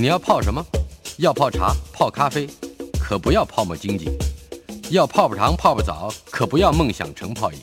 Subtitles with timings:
[0.00, 0.64] 你要泡什么？
[1.18, 2.48] 要泡茶、泡咖啡，
[2.98, 4.06] 可不要泡沫经济；
[4.88, 7.58] 要泡泡糖、泡泡澡，可不要梦想成泡影；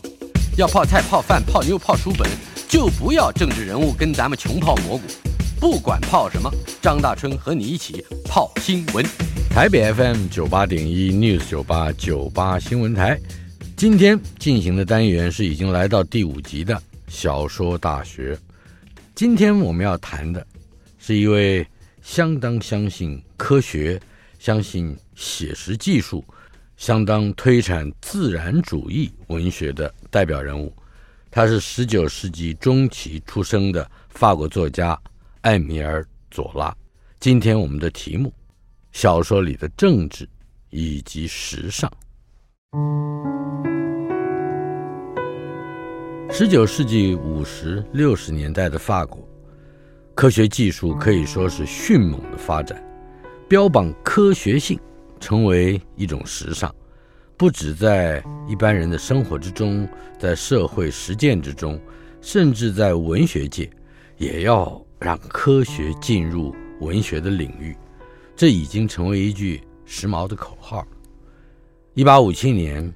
[0.56, 2.30] 要泡菜、泡饭、泡妞、泡书本，
[2.68, 5.04] 就不要政治人物跟咱们穷泡蘑菇。
[5.60, 6.48] 不管泡什么，
[6.80, 9.04] 张大春和你一起泡新闻。
[9.50, 13.20] 台北 FM 九八点一 News 九八九八新闻台，
[13.76, 18.38] 今天进行的单元是已经来到第五集的小说大学。
[19.16, 20.46] 今天我们要谈的
[21.00, 21.66] 是一位。
[22.08, 24.02] 相当相信科学，
[24.40, 26.24] 相信写实技术，
[26.78, 30.74] 相当推崇自然主义文学的代表人物，
[31.30, 34.98] 他是十九世纪中期出生的法国作家
[35.42, 36.74] 艾米尔·佐拉。
[37.20, 38.34] 今天我们的题目：
[38.94, 40.26] 小说里的政治
[40.70, 41.92] 以及时尚。
[46.32, 49.28] 十九世纪五十六十年代的法国。
[50.18, 52.84] 科学技术可以说是迅猛的发展，
[53.48, 54.80] 标榜科学性
[55.20, 56.74] 成为一种时尚，
[57.38, 61.80] 不止在一般人的生活之中，在社会实践之中，
[62.20, 63.70] 甚至在文学界，
[64.18, 66.52] 也要让科学进入
[66.82, 67.78] 文学的领域，
[68.36, 70.84] 这已经成为一句时髦的口号。
[71.94, 72.92] 一八五七年，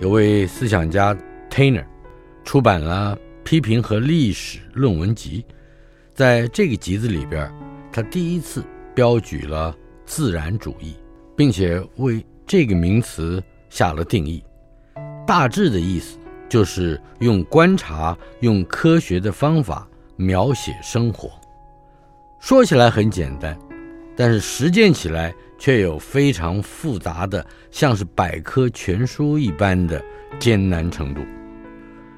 [0.00, 1.14] 有位思想家
[1.50, 1.84] Tainer
[2.42, 5.44] 出版了《批评和历史论文集》。
[6.14, 7.52] 在这个集子里边，
[7.90, 9.76] 他第一次标举了
[10.06, 10.94] 自然主义，
[11.36, 14.40] 并且为这个名词下了定义。
[15.26, 16.16] 大致的意思
[16.48, 21.32] 就是用观察、用科学的方法描写生活。
[22.38, 23.58] 说起来很简单，
[24.14, 30.00] 但是实践起来却有非常复杂的，像是百科全书一般的
[30.38, 31.22] 艰难程度。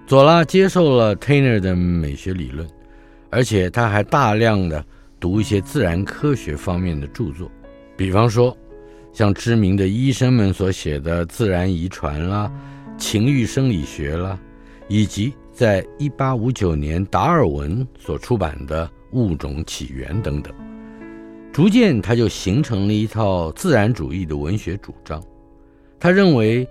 [0.07, 2.69] 左拉接受了 Tainer 的美学理论。
[3.37, 4.83] 而且他还大量的
[5.21, 7.51] 读一些自然科学方面的著作，
[7.95, 8.57] 比方说，
[9.13, 12.51] 像知名的医生们所写的《自然遗传》啦，
[12.99, 14.41] 《情欲生理学》啦，
[14.89, 20.51] 以及在1859年达尔文所出版的《物种起源》等等，
[21.53, 25.23] 逐渐他就形成了一套自然主义的文学主张。
[26.01, 26.67] 他认为，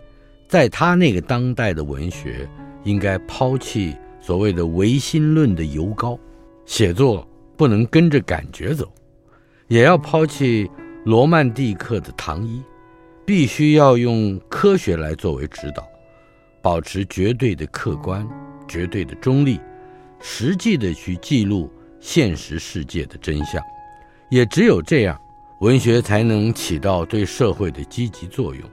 [0.47, 2.50] 在他那个当代的文学，
[2.84, 6.20] 应该抛弃所谓的唯心论的犹高。
[6.66, 8.92] 写作不能跟着感觉走，
[9.68, 10.70] 也要抛弃
[11.06, 12.62] 罗曼蒂克的糖衣，
[13.26, 15.88] 必须要用科学来作为指导，
[16.62, 18.28] 保持绝对的客观、
[18.68, 19.59] 绝对的中立，
[20.20, 23.62] 实际的去记录现实世界的真相。
[24.30, 25.20] 也只有这样，
[25.62, 28.64] 文学才能起到对社会的积极作用。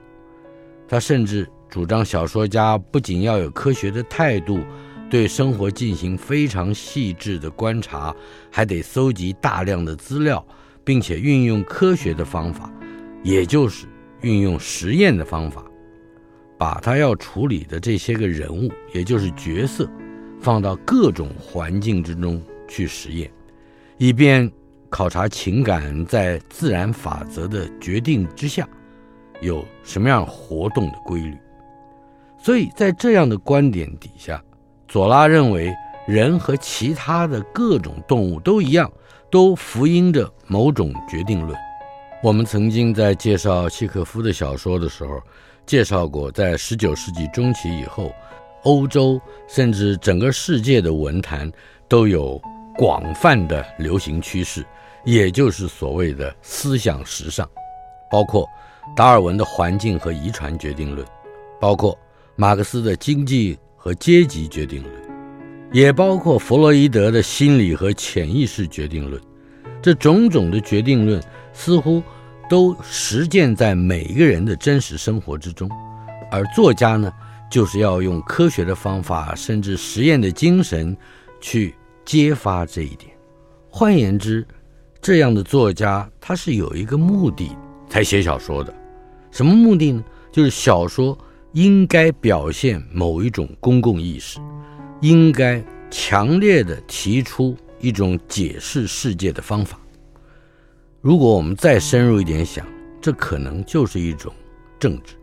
[0.88, 4.60] 他甚至主张，小说家不仅要有科学的态度。
[5.12, 8.16] 对生活进行非常细致的观察，
[8.50, 10.42] 还得搜集大量的资料，
[10.82, 12.72] 并且运用科学的方法，
[13.22, 13.86] 也就是
[14.22, 15.62] 运用实验的方法，
[16.56, 19.86] 把他要处理的这些个人物，也就是角色，
[20.40, 23.30] 放到各种环境之中去实验，
[23.98, 24.50] 以便
[24.88, 28.66] 考察情感在自然法则的决定之下
[29.42, 31.36] 有什么样活动的规律。
[32.38, 34.42] 所以在这样的观点底下。
[34.92, 35.74] 左拉认为，
[36.06, 38.92] 人和其他的各种动物都一样，
[39.30, 41.58] 都福音着某种决定论。
[42.22, 45.18] 我们曾经在介绍契诃夫的小说的时候，
[45.64, 48.12] 介绍过，在十九世纪中期以后，
[48.64, 51.50] 欧洲甚至整个世界的文坛
[51.88, 52.38] 都有
[52.76, 54.62] 广泛的流行趋势，
[55.06, 57.48] 也就是所谓的思想时尚，
[58.10, 58.46] 包括
[58.94, 61.02] 达尔文的环境和遗传决定论，
[61.58, 61.98] 包括
[62.36, 63.58] 马克思的经济。
[63.84, 64.94] 和阶级决定论，
[65.72, 69.20] 也包括弗洛伊德的心理和潜意识决定论，
[69.82, 71.20] 这种种的决定论
[71.52, 72.00] 似乎
[72.48, 75.68] 都实践在每一个人的真实生活之中，
[76.30, 77.12] 而作家呢，
[77.50, 80.96] 就是要用科学的方法，甚至实验的精神
[81.40, 81.74] 去
[82.04, 83.10] 揭发这一点。
[83.68, 84.46] 换言之，
[85.00, 87.50] 这样的作家他是有一个目的
[87.88, 88.72] 才写小说的，
[89.32, 90.04] 什么目的呢？
[90.30, 91.18] 就是小说。
[91.52, 94.40] 应该表现某一种公共意识，
[95.00, 99.78] 应该强烈地提出一种解释世界的方法。
[101.00, 102.66] 如果我们再深入一点想，
[103.00, 104.32] 这可能就是一种
[104.78, 105.14] 政治。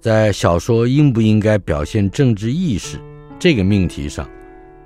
[0.00, 2.98] 在小说应不应该表现政治意识
[3.38, 4.28] 这个命题上，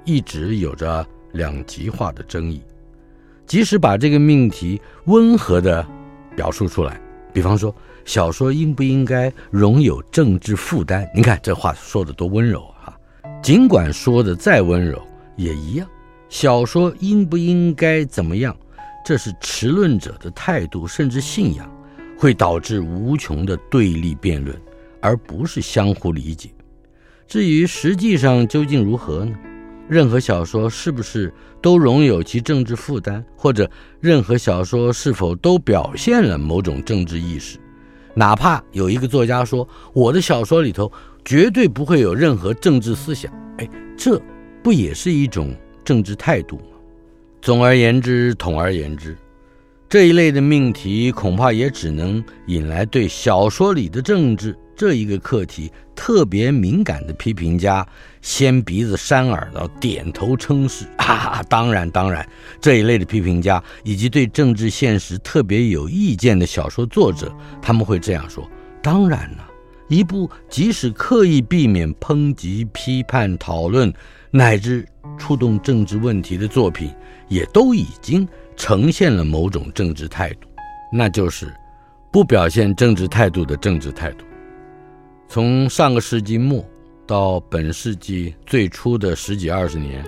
[0.05, 2.63] 一直有着两极化的争议。
[3.47, 5.87] 即使把这个命题温和地
[6.35, 7.01] 表述出来，
[7.33, 7.75] 比方说，
[8.07, 11.07] 小说应不应该容有政治负担？
[11.13, 12.97] 您看这话说得多温柔啊！
[13.43, 15.03] 尽管说的再温柔，
[15.35, 15.87] 也一样。
[16.29, 18.57] 小说应不应该怎么样？
[19.05, 21.69] 这是持论者的态度，甚至信仰，
[22.17, 24.57] 会导致无穷的对立辩论，
[25.01, 26.51] 而不是相互理解。
[27.27, 29.37] 至于实际上究竟如何呢？
[29.89, 33.69] 任何小说是不是都容有其政治负担，或者
[34.01, 37.59] 任何小说是否都表现了某种政治意识？
[38.19, 40.91] 哪怕有一个作家说我的小说里头
[41.23, 44.19] 绝对不会有任何政治思想，哎，这
[44.63, 45.55] 不也是一种
[45.85, 46.79] 政治态度吗？
[47.43, 49.15] 总而言之，统而言之，
[49.87, 57.87] 这一类的命题恐怕也只能引来对小说里的政治这一个课题特别敏感的批评家
[58.21, 60.85] 掀鼻子扇耳朵，点头称是。
[60.99, 62.29] 啊，当然，当然，
[62.61, 67.33] 这一类的批评家以及对政治现实特别有意见的小说作者，
[67.63, 68.49] 他们会这样说：
[68.83, 69.49] 当然了，
[69.89, 73.93] 一部即使刻意避免抨击、批判、讨论
[74.31, 74.85] 乃至
[75.17, 76.91] 触动政治问题的作品，
[77.29, 80.49] 也都已经呈现了某种政治态度，
[80.93, 81.51] 那就是
[82.11, 84.26] 不表现政治态度的政治态度。
[85.29, 86.65] 从上个世纪末
[87.07, 90.05] 到本世纪最初的十几二十年，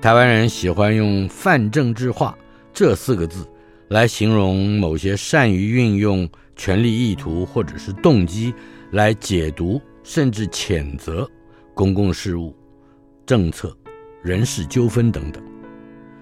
[0.00, 2.36] 台湾人喜欢用“泛政治化”
[2.72, 3.46] 这四个字
[3.88, 8.54] 来形容某些善于运用权力意图或者是动机
[8.92, 11.28] 来解读甚至谴责
[11.74, 12.54] 公共事务、
[13.26, 13.74] 政策、
[14.22, 15.42] 人事纠纷等等。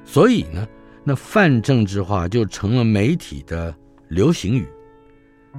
[0.04, 0.66] 所以呢，
[1.04, 3.74] 那泛政治化就成了媒体的
[4.08, 4.66] 流行语，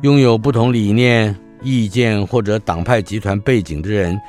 [0.02, 1.36] 拥有不同理念。
[1.62, 4.20] 意见或者党派集团背景的人，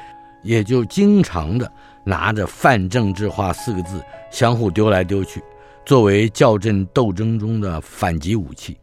[0.43, 1.71] 也就经常的
[2.05, 5.43] 拿着“泛政治化”四个字相互丢来丢去，
[5.85, 8.77] 作为校正斗争中的反击武器。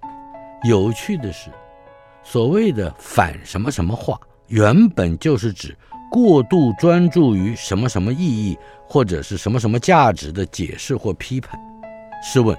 [0.63, 1.50] 有趣的是，
[2.24, 5.78] 所谓的“反什么什么化”，原本就是指
[6.12, 8.57] 过度专注于什么什么意义
[8.88, 11.60] 或者是什么什么价值的解释或批判。
[12.22, 12.57] 试问，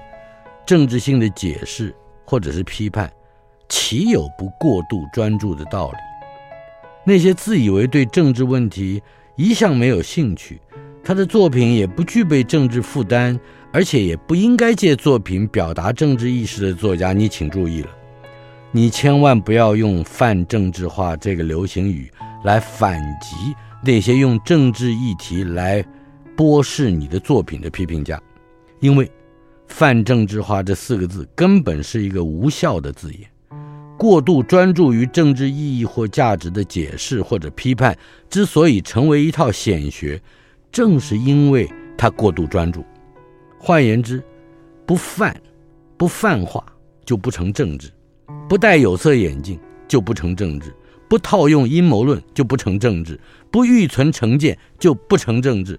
[0.65, 1.95] 政治性的解释
[2.25, 3.11] 或者是批判，
[3.71, 5.97] 岂有不过度专注的道理？
[7.05, 9.01] 那些自以为对政治问题
[9.37, 10.59] 一向没有兴趣，
[11.01, 13.39] 他的作品也不具备政治负担，
[13.71, 17.89] 而且也不应该借作品表达政治意识的作家，你请注意了，
[18.73, 22.11] 你千万不要用“泛政治化”这个流行语
[22.43, 25.81] 来反击那些用政治议题来
[26.35, 28.21] 剥蚀你的作品的批评家，
[28.81, 29.09] 因为
[29.69, 33.30] “泛政治化”这四个字根本是一个无效的字眼。
[34.01, 37.95] 过度专注于政治意义或价值的解释或者批判，
[38.31, 40.19] 之所以成为一套显学，
[40.71, 42.83] 正是因为它过度专注。
[43.59, 44.19] 换言之，
[44.87, 45.39] 不泛、
[45.97, 46.65] 不泛化
[47.05, 47.89] 就不成政治；
[48.49, 50.71] 不戴有色眼镜就不成政治；
[51.07, 53.13] 不套用阴谋论就不成政治；
[53.51, 55.75] 不预存成见就不成政治；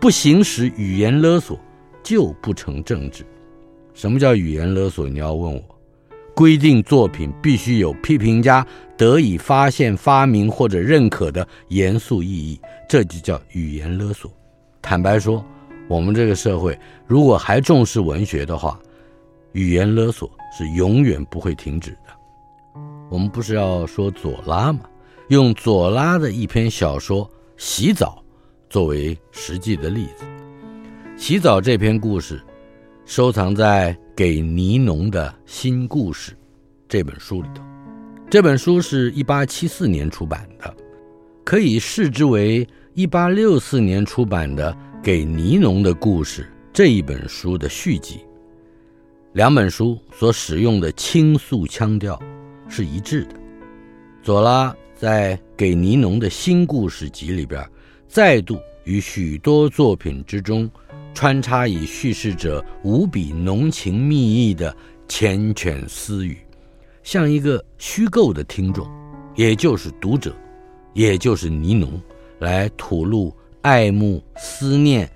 [0.00, 1.60] 不行使语言勒索
[2.02, 3.22] 就不成政治。
[3.92, 5.06] 什么叫语言勒索？
[5.06, 5.75] 你要问我。
[6.36, 8.64] 规定作品必须有批评家
[8.94, 14.30] 得以发现、发明或者认可的严肃意义，这就叫语言勒索。
[14.82, 15.42] 坦白说，
[15.88, 18.78] 我们这个社会如果还重视文学的话，
[19.52, 22.80] 语言勒索是永远不会停止的。
[23.08, 24.80] 我们不是要说左拉吗？
[25.28, 27.24] 用左拉的一篇小说
[27.56, 28.22] 《洗澡》
[28.68, 30.24] 作为实际的例子，
[31.16, 32.44] 《洗澡》这篇故事
[33.06, 33.96] 收藏在。
[34.16, 36.32] 给尼农的新故事
[36.88, 37.62] 这本书里头，
[38.30, 40.74] 这本书是一八七四年出版的，
[41.44, 44.72] 可以视之为一八六四年出版的
[45.02, 48.20] 《给尼农的故事》这一本书的续集。
[49.34, 52.18] 两本书所使用的倾诉腔调
[52.66, 53.34] 是一致的。
[54.22, 57.62] 左拉在《给尼农的新故事集》里边，
[58.08, 60.70] 再度与许多作品之中。
[61.16, 64.76] 穿插以叙事者无比浓情蜜意的
[65.08, 66.36] 缱绻私语，
[67.02, 68.86] 像一个虚构的听众，
[69.34, 70.36] 也就是读者，
[70.92, 71.98] 也就是尼农，
[72.40, 75.10] 来吐露爱慕、思念，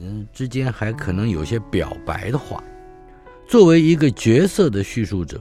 [0.00, 2.64] 嗯，之间还可能有些表白的话。
[3.46, 5.38] 作为一个角色的叙述者，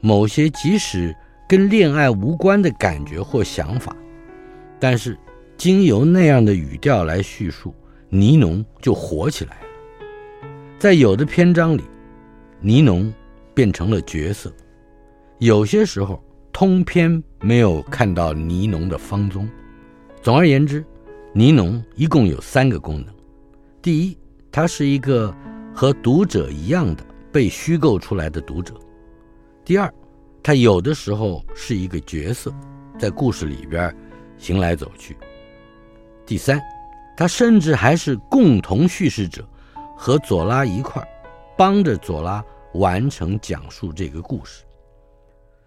[0.00, 1.14] 某些即使
[1.46, 3.94] 跟恋爱无关的感觉或想法，
[4.80, 5.14] 但是
[5.58, 7.74] 经由那样的语调来叙述。
[8.14, 9.66] 尼农就火起来了，
[10.78, 11.82] 在有的篇章里，
[12.60, 13.10] 尼农
[13.54, 14.50] 变成了角色；
[15.38, 19.48] 有些时候，通篇没有看到尼农的芳踪。
[20.20, 20.84] 总而言之，
[21.32, 23.06] 尼农一共有三个功能：
[23.80, 24.18] 第一，
[24.50, 25.34] 他是一个
[25.74, 27.02] 和读者一样的
[27.32, 28.74] 被虚构出来的读者；
[29.64, 29.90] 第二，
[30.42, 32.52] 他有的时候是一个角色，
[32.98, 33.90] 在故事里边
[34.36, 35.14] 行来走去；
[36.26, 36.60] 第三，
[37.16, 39.46] 他甚至还是共同叙事者。
[39.94, 41.06] 和左拉一块儿，
[41.56, 44.64] 帮着左拉完成讲述这个故事，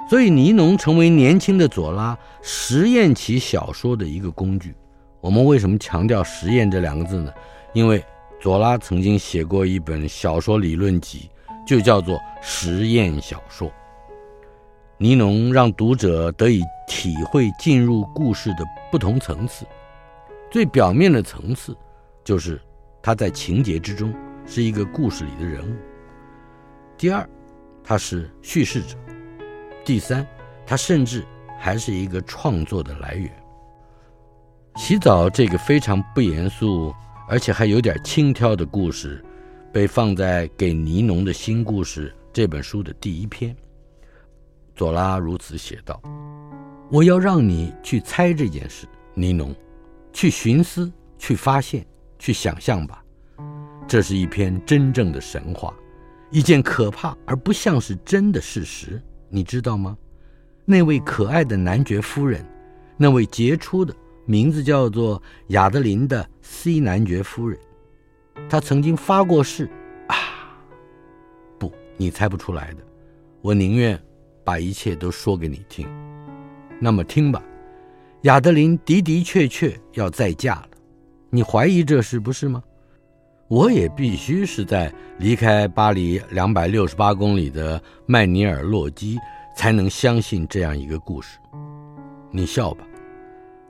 [0.09, 4.75] 所以尼农成为年轻的左拉实验起小说的一个工具。
[5.21, 7.31] 我们为什么强调“实验”这两个字呢？
[7.71, 8.03] 因为
[8.41, 11.29] 左拉曾经写过一本小说理论集，
[11.65, 13.69] 就叫做《实验小说》。
[14.97, 19.65] 尼农让读者得以体会进入故事的不同层次，
[20.55, 21.75] 最表面的层次
[22.23, 22.57] 就是
[23.03, 24.15] 他在情节之中。
[24.45, 25.75] 是一个故事里的人物。
[26.97, 27.27] 第二，
[27.83, 28.95] 他是叙事者。
[29.83, 30.25] 第三，
[30.65, 31.25] 他甚至
[31.59, 33.29] 还是一个创作的来源。
[34.77, 36.93] 洗澡这个非常不严肃，
[37.27, 39.21] 而且还有点轻佻的故事，
[39.73, 43.53] 被放在《给尼农的新故事》这本书的第一篇。
[44.73, 46.01] 左拉如此写道
[46.89, 49.53] ：“我要让你去猜这件事，尼农，
[50.15, 51.85] 去寻思，去发现，
[52.17, 53.03] 去想象吧。”
[53.85, 55.73] 这是一篇真正的神话，
[56.31, 59.95] 一件可怕而不像是真的事实，你知道吗？
[60.63, 62.43] 那位可爱的男爵夫人，
[62.95, 63.93] 那位杰出的
[64.25, 67.59] 名字叫做亚德琳的 C 男爵夫人，
[68.49, 69.69] 她曾经发过誓
[70.07, 70.15] 啊！
[71.59, 72.77] 不，你猜不出来的，
[73.41, 74.01] 我宁愿
[74.45, 75.85] 把一切都说给你听。
[76.79, 77.43] 那么听吧，
[78.25, 80.69] 亚德琳的的确确要再嫁了，
[81.29, 82.63] 你怀疑这事不是吗？
[83.47, 89.19] 我也必须是在离开巴黎两百六十八公里的麦尼尔洛基，
[89.55, 91.37] 才能相信这样一个故事。
[92.31, 92.83] 你笑吧，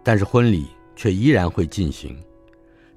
[0.01, 2.17] 但是婚礼却依然会进行。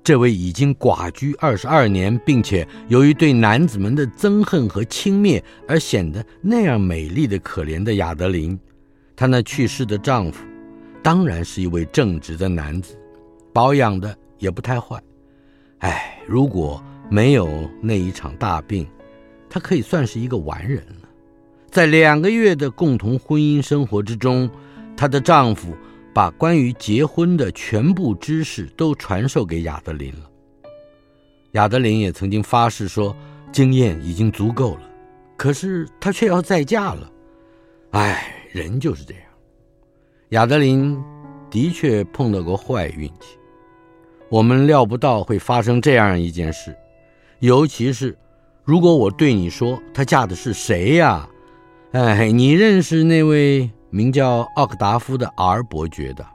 [0.05, 8.57] 这位已经寡居二十二年，并且由于对男子们的憎恨和轻蔑而显得那样美丽的可怜的亚德琳，
[9.17, 10.47] 她那去世的丈夫，
[11.09, 12.95] 当然是一位正直的男子，
[13.50, 15.03] 保养的也不太坏。
[15.79, 18.87] 哎，如果没有那一场大病，
[19.49, 21.09] 他可以算是一个完人了。
[21.71, 24.50] 在两个月的共同婚姻生活之中，
[24.95, 25.75] 她的丈夫
[26.12, 30.31] 把关于结婚的全部知识都传授给亚德琳了。
[31.53, 33.17] 亚德琳也曾经发誓说，
[33.50, 34.83] 经验已经足够了，
[35.38, 37.11] 可是她却要再嫁了。
[37.93, 39.23] 哎，人就是这样。
[40.31, 41.03] 亚德琳
[41.51, 43.39] 的确碰到过坏运气。
[44.29, 46.77] 我们料不到会发生这样一件事，
[47.39, 48.15] 尤其是
[48.63, 51.27] 如果我对你说她嫁的是谁呀？
[51.93, 56.27] 哎，你认识那位名叫奥克达夫的 R 伯爵的，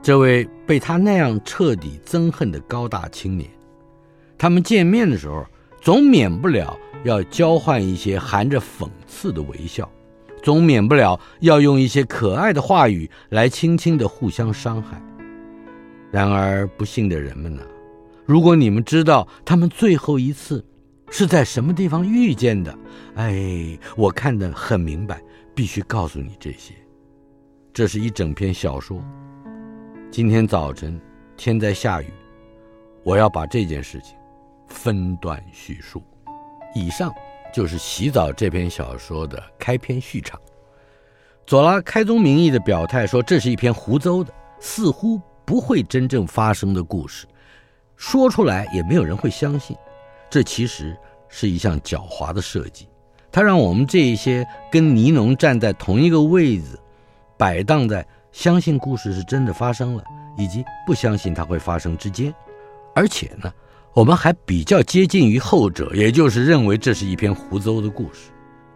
[0.00, 3.50] 这位被他那样彻底憎恨的高大青年，
[4.38, 5.44] 他们见面的时候
[5.82, 9.86] 总免不了要交换一些含着讽刺的微笑，
[10.44, 15.00] 总免不了要用一些可爱的话语来轻轻的互相伤害。
[16.12, 17.62] 然而，不幸的人们呢，
[18.26, 20.62] 如果你们知道他们最后一次
[21.10, 22.78] 是在什么地方遇见的，
[23.14, 25.18] 哎，我看得很明白，
[25.54, 26.74] 必须告诉你这些。
[27.72, 29.02] 这是一整篇小说。
[30.10, 31.00] 今天早晨
[31.38, 32.12] 天在下雨，
[33.02, 34.14] 我要把这件事情
[34.68, 36.02] 分段叙述。
[36.74, 37.10] 以上
[37.54, 40.38] 就是《洗澡》这篇小说的开篇序场。
[41.46, 44.30] 左拉开宗明义的表态说，这是一篇胡诌的，
[44.60, 45.18] 似乎。
[45.46, 47.26] 不会真正发生的故事，
[47.96, 49.76] 说出来也没有人会相信。
[50.30, 50.96] 这其实
[51.28, 52.88] 是一项狡猾的设计，
[53.30, 54.42] 它让我们这一些
[54.72, 56.80] 跟尼农站在同一个位子，
[57.36, 60.02] 摆荡在相信故事是真的发生了，
[60.38, 62.34] 以及不相信它会发生之间。
[62.94, 63.52] 而且呢，
[63.94, 68.32] 我们还比较接近于后者，也就是认为这是一篇胡诌的故事。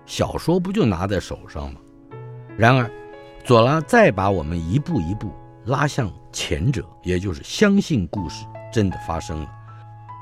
[0.07, 1.81] 小说不就拿在手上吗？
[2.57, 2.89] 然而，
[3.45, 5.29] 左拉再把我们一步一步。
[5.65, 9.51] 拉向前者，也就是相信故事真的发生了。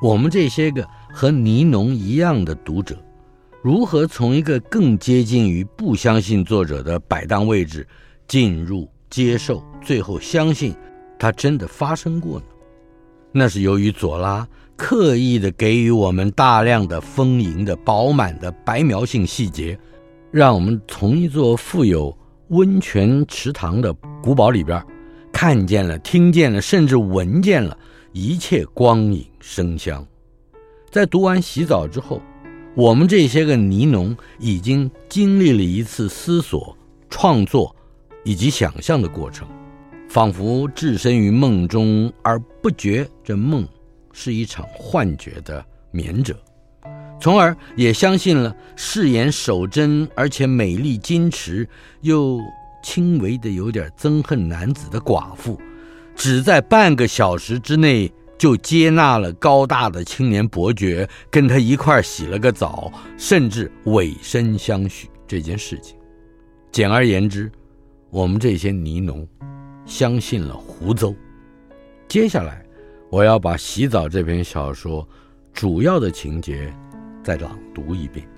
[0.03, 2.97] 我们这些个和尼农一样的读者，
[3.62, 7.87] 如何从一个更接近于不相信作者的摆荡位置，
[8.26, 10.75] 进入接受，最后相信
[11.19, 12.47] 它真的发生过呢？
[13.31, 19.78] 那是由于左拉刻意的给予我们大量的丰盈的、饱满的白描性细节，
[20.30, 22.16] 让我们从一座富有
[22.49, 23.92] 温泉池塘的
[24.23, 24.80] 古堡里边。
[25.33, 27.76] 看见了，听见了，甚至闻见了
[28.12, 30.06] 一切光影声香。
[30.90, 32.23] 在读完洗澡之后，
[32.75, 36.76] 我们这些个泥农已经经历了一次思索、
[37.11, 37.75] 创作
[38.25, 39.47] 以及想象的过程，
[40.09, 43.66] 仿佛置身于梦中而不觉这梦
[44.18, 46.35] 是一场幻觉的眠者，
[47.20, 51.68] 从而也相信了饰演守贞而且美丽矜持
[52.00, 52.40] 又
[52.82, 55.61] 轻微的有点憎恨男子的寡妇，
[56.14, 58.11] 只在半个小时之内。
[58.38, 65.96] 就接纳了高大的青年伯爵，跟他一块洗了个澡，甚至委身相许这件事情。
[66.70, 67.50] 简而言之，
[68.11, 69.26] 我们这些泥农
[69.87, 71.16] 相信了胡诌。
[72.08, 72.62] 接下来，
[73.16, 75.08] 我要把《洗澡》这篇小说
[75.54, 76.70] 主要的情节
[77.25, 78.28] 再朗读一遍。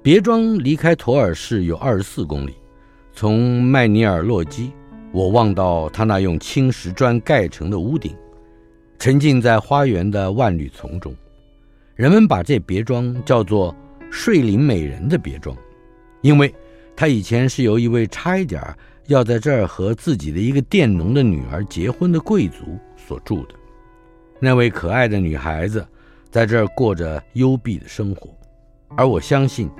[0.00, 2.54] 别庄离开托尔市有二十四公里，
[3.12, 4.70] 从麦尼尔洛基，
[5.10, 8.14] 我望到他那用青石砖盖成的屋顶。
[8.96, 11.12] 沉浸在花园的万绿丛中，
[11.96, 13.74] 人们把这别庄叫做
[14.08, 15.56] “睡林美人”的别庄，
[16.20, 16.54] 因为
[16.94, 18.62] 他以前是由一位差一点
[19.08, 22.78] 要在这儿和自己的一个佃农的女儿结婚的贵族
[23.12, 23.54] 所住的。
[24.40, 25.86] 那位可爱的女孩子
[26.30, 28.34] 在这儿过着幽闭的生活，
[28.96, 29.70] 而我相信，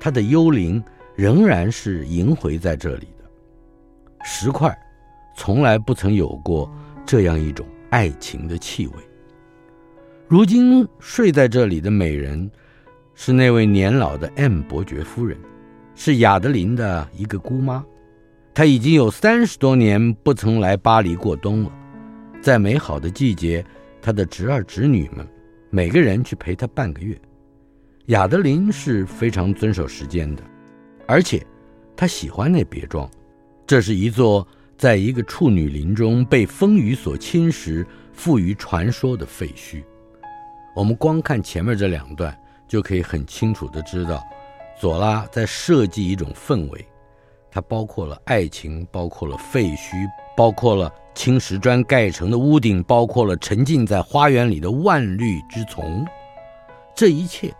[0.00, 0.82] 她的幽灵
[1.14, 4.24] 仍然是萦回在这里的。
[4.24, 4.74] 石块
[5.36, 6.70] 从来不曾有过
[7.04, 7.66] 这样一种。
[7.90, 8.92] 爱情的气味。
[10.26, 12.50] 如今睡在这里的美人，
[13.14, 15.38] 是那位年老的 M 伯爵夫人，
[15.94, 17.82] 是亚德琳的一个姑妈。
[18.52, 21.72] 她已经有三十多年不曾来巴黎过冬了。
[22.48, 23.62] 在美好的季节，
[24.00, 25.28] 她的侄儿侄女们
[25.68, 27.14] 每个人去陪她半个月。
[28.06, 30.42] 亚德琳是非常遵守时间的，
[31.06, 31.46] 而且
[31.94, 33.06] 她喜欢那别庄，
[33.66, 34.48] 这是一座。
[34.78, 39.84] 在一个处女林中被风雨所侵蚀、富于传说的废墟，
[40.74, 42.34] 我们光看前面这两段，
[42.66, 44.24] 就可以很清楚地知道，
[44.80, 46.82] 左拉在设计一种氛围，
[47.50, 56.06] 它包括了爱情，包括了废墟，包括了青石砖盖成的屋顶，包括了沉浸在花园里的万绿之丛，
[56.94, 57.52] 这一切，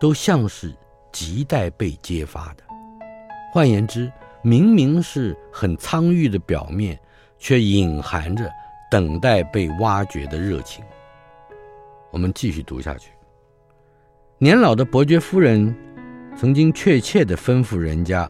[0.00, 0.74] 都像是
[1.12, 2.64] 亟待被揭发的。
[3.52, 4.10] 换言之，
[4.42, 6.98] 明明是很苍郁的表面，
[7.38, 8.50] 却隐含着
[8.90, 10.84] 等待被挖掘的热情。
[12.10, 13.12] 我们继续读下去。
[14.36, 15.72] 年老的伯爵夫人
[16.36, 18.28] 曾经确切地吩咐人家，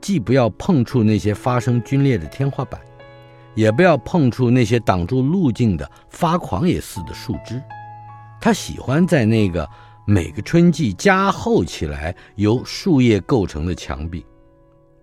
[0.00, 2.80] 既不要碰触那些发生龟裂的天花板，
[3.56, 7.60] 也不要碰触那些挡住路径的发狂也似的树枝。
[8.40, 9.68] 他喜欢在那个
[10.06, 14.24] 每个春季加厚起来由树叶构成的墙壁。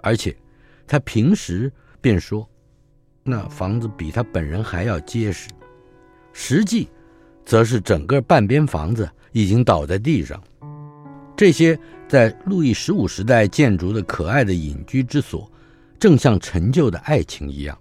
[0.01, 0.33] 而且，
[0.85, 2.47] 他平时便说，
[3.23, 5.49] 那房子比他本人还要结实。
[6.31, 6.89] 实际，
[7.45, 10.41] 则是整个半边房子已经倒在地上。
[11.35, 15.51] 这些在路易十五时代建筑的可爱的隐居之所，
[15.97, 17.77] 正像陈旧的爱情一样，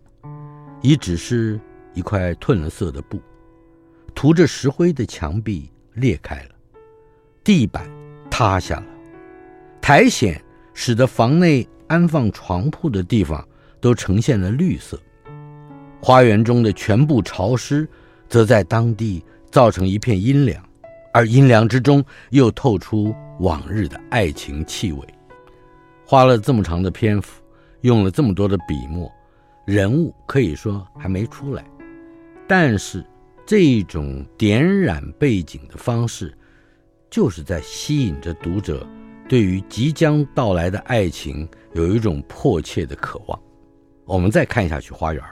[0.82, 1.58] 已只是
[1.94, 3.20] 一块褪了色的布，
[4.14, 6.50] 涂着石灰的墙壁裂开了，
[7.42, 7.88] 地板
[8.30, 8.86] 塌下了，
[9.80, 10.38] 苔藓
[10.74, 11.66] 使得房内。
[11.88, 13.46] 安放床铺的地方
[13.78, 14.98] 都呈现了绿色，
[16.00, 17.86] 花园中的全部潮湿，
[18.30, 20.66] 则在当地造成一片阴凉，
[21.12, 25.06] 而阴凉之中又透出往日的爱情气味。
[26.06, 27.42] 花了这么长的篇幅，
[27.82, 29.12] 用了这么多的笔墨，
[29.64, 31.64] 人物可以说还没出来，
[32.48, 33.04] 但是
[33.46, 36.36] 这种点染背景的方式，
[37.08, 38.86] 就是在吸引着读者。
[39.28, 43.40] 对于即将到来的爱情，有一种迫切的渴望。
[44.04, 45.22] 我们再看下去，花园，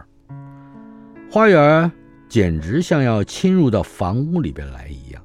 [1.31, 1.91] 花园
[2.29, 5.23] 简直像要侵入到房屋里边来一样。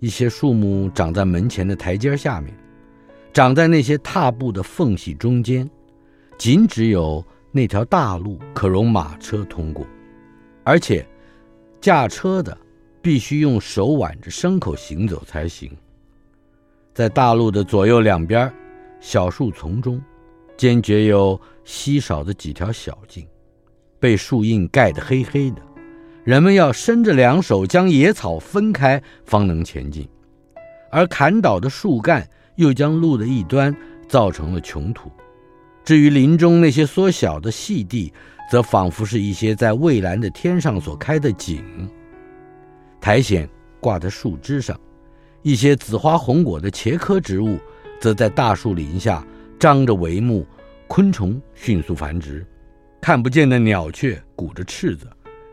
[0.00, 2.52] 一些树木长在门前的台阶下面，
[3.32, 5.70] 长在那些踏步的缝隙中间，
[6.36, 9.86] 仅只有那条大路可容马车通过，
[10.64, 11.06] 而且
[11.82, 12.56] 驾车的
[13.02, 15.70] 必须用手挽着牲口行走才行。
[16.94, 18.50] 在大路的左右两边，
[19.00, 20.00] 小树丛中，
[20.56, 23.26] 坚决有稀少的几条小径，
[24.00, 25.60] 被树荫盖得黑黑的。
[26.24, 30.08] 人们要伸着两手将野草分开，方能前进。
[30.90, 33.76] 而砍倒的树干又将路的一端
[34.08, 35.10] 造成了穷土。
[35.84, 38.12] 至于林中那些缩小的细地，
[38.50, 41.64] 则仿佛是一些在蔚蓝的天上所开的景。
[43.00, 43.48] 苔藓
[43.80, 44.78] 挂在树枝上。
[45.42, 47.58] 一些紫花红果的茄科植物，
[48.00, 49.26] 则在大树林下
[49.58, 50.46] 张着帷幕，
[50.86, 52.46] 昆虫迅速繁殖，
[53.00, 55.08] 看不见的鸟雀鼓着翅子，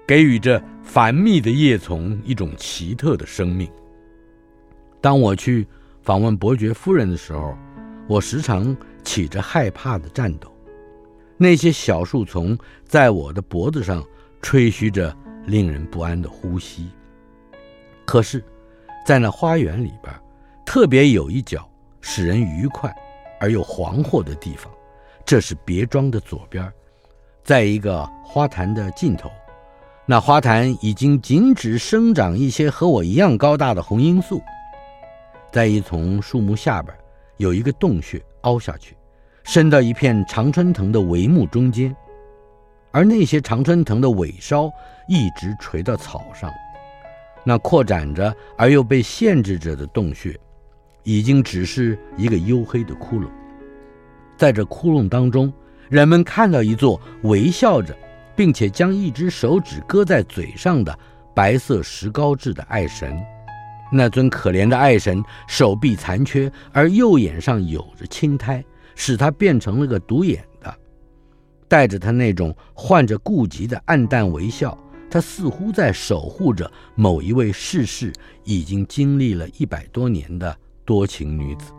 [0.08, 3.68] 给予这繁密的叶丛一种奇特的生命。
[5.02, 5.66] 当我去
[6.04, 7.58] 访问伯爵夫人的时候，
[8.08, 8.78] 我时常
[9.10, 10.54] 起着害怕的颤抖。
[11.36, 14.06] 那些小树丛在我的脖子上
[14.40, 15.16] 吹嘘着
[15.48, 16.92] 令人不安的呼吸。
[18.06, 18.44] 可是，
[19.04, 20.14] 在那花园里边，
[20.64, 21.68] 特别有一角
[22.02, 22.96] 使人愉快
[23.40, 24.72] 而又惶惑的地方，
[25.26, 26.72] 这是别庄的左边，
[27.44, 29.32] 在一个花坛的尽头。
[30.06, 34.40] 那花坛已经仅只生长一些和我一样高大的红罂粟，
[35.52, 36.96] 在一丛树木下边
[37.38, 38.96] 有一个洞穴凹下去，
[39.44, 41.96] 伸到一片常春藤的帷幕中间，
[42.92, 44.72] 而那些常春藤的尾梢
[45.08, 46.52] 一直垂到草上。
[47.44, 50.38] 那扩展着而又被限制着的洞穴，
[51.04, 53.28] 已经只是一个黝黑的窟窿。
[54.38, 55.52] 在这窟窿当中，
[55.90, 57.96] 人们看到一座微笑着。
[58.40, 60.98] 并且将一只手指搁在嘴上的
[61.36, 63.22] 白色石膏制的爱神，
[63.92, 68.64] 那尊可怜的爱神手臂残缺，而右眼上有着青苔，
[69.00, 70.76] 使他变成了个独眼的。
[71.70, 74.78] 带着他那种患着痼疾的黯淡微笑，
[75.10, 78.12] 他似乎在守护着某一位逝世
[78.44, 81.72] 已经经历了一百多年的多情女子。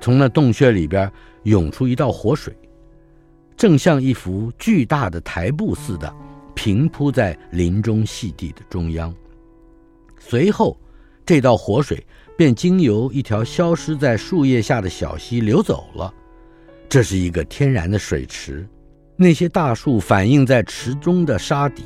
[0.00, 1.10] 从那洞穴里边
[1.44, 2.52] 涌出一道活水。
[3.56, 6.12] 正像一幅巨大的台布似的，
[6.56, 9.14] 平铺在林中细地的中央。
[10.18, 10.76] 随后，
[11.24, 12.04] 这道活水
[12.36, 16.12] 便经由一条消失在树叶下的小溪流走了。
[16.88, 18.66] 这是一个天然的水池，
[19.16, 21.84] 那些大树反映在池中的沙底，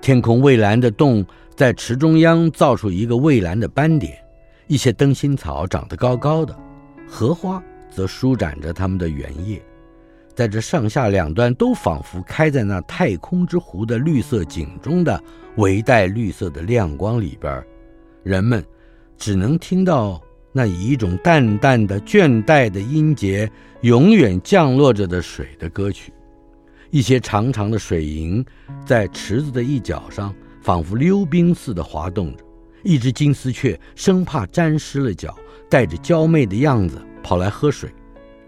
[0.00, 1.24] 天空蔚蓝的洞
[1.54, 4.16] 在池中央造出一个蔚蓝的斑点。
[4.66, 6.54] 一些灯芯草长得高高的，
[7.08, 9.62] 荷花则舒展着它们的圆叶。
[10.34, 15.20] 在这上下两端都仿佛开在那太空之湖的绿色井中的
[15.56, 17.64] 微带绿色的亮光里边，
[18.22, 18.64] 人们
[19.18, 23.50] 只能听到那以一种淡淡的倦怠的音节
[23.82, 26.12] 永远降落着的水的歌曲。
[26.90, 28.42] 一些长长的水银
[28.86, 32.44] 在池子的一角上仿佛溜冰似的滑动着。
[32.82, 35.36] 一只金丝雀生怕沾湿了脚，
[35.68, 37.90] 带着娇媚的样子跑来喝水。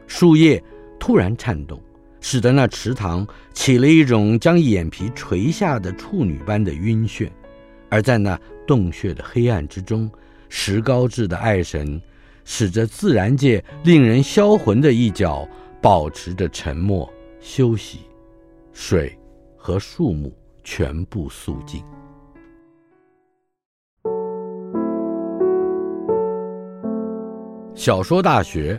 [0.07, 0.63] 树叶。
[1.03, 1.83] 突然颤动，
[2.21, 7.31] 使得那池塘起了一种将眼皮垂下的处女般的晕眩，
[7.89, 10.11] 而在那洞穴的黑暗之中，
[10.51, 11.99] 石膏制的爱神
[12.45, 15.49] 使着自然界令人销魂的一角
[15.81, 17.11] 保持着沉默
[17.41, 18.01] 休息，
[18.73, 19.19] 水
[19.57, 20.31] 和树木
[20.63, 21.83] 全部肃静。
[27.75, 28.79] 小说大学。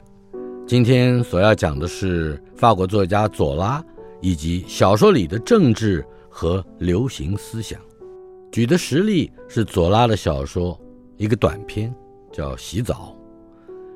[0.67, 3.83] 今天所要讲的是法国作家左拉
[4.21, 7.77] 以及小说里的政治和流行思想。
[8.51, 10.79] 举的实例是左拉的小说
[11.21, 11.93] 一个短片，
[12.31, 13.15] 叫《洗澡》。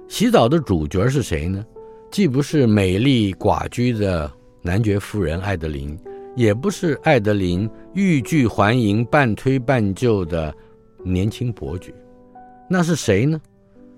[0.07, 1.65] 洗澡的主角是谁呢？
[2.11, 5.97] 既不是美丽寡居的男爵夫人艾德琳，
[6.35, 10.53] 也不是艾德琳欲拒还迎、半推半就的
[11.03, 11.91] 年轻伯爵。
[12.69, 13.41] 那是谁呢？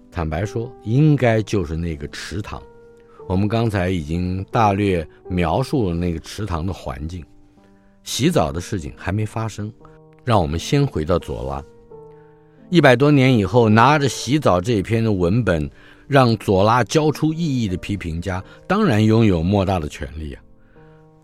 [0.09, 2.63] 坦白说，应该就是那个池塘。
[3.27, 7.21] 我们刚才已经大略描述了那个池塘的环境。
[8.03, 9.69] 洗澡的事情还没发生，
[10.23, 11.61] 让我们先回到左拉。
[12.69, 15.69] 一百多年以后，拿着《洗澡》这篇的文本，
[16.05, 20.43] 让左拉交出异议的批评家，当然拥有莫大的权利啊。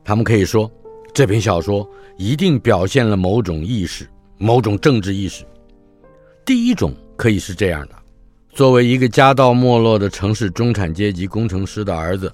[0.06, 0.72] 他们可以说，
[1.14, 1.86] 这篇小说
[2.18, 5.44] 一定表现了某种意识，某种政治意识。
[6.46, 7.96] 第一种可以是这样的。
[8.54, 12.32] 作为一个家道没落的城市中产阶级工程师的儿子，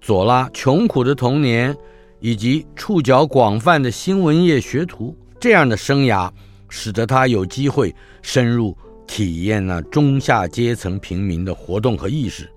[0.00, 1.74] 左拉穷苦的童年
[2.20, 6.30] 以及触角广泛的新闻业学徒这样的生涯，
[6.74, 8.74] 使得他有机会深入
[9.06, 12.50] 体验那中下阶层平民的活动和意识，